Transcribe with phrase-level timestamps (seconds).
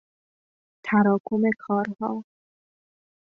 [0.85, 2.23] تراکم کارها